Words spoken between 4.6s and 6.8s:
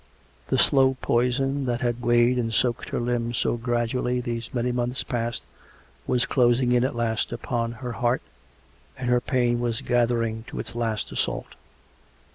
months past, was closing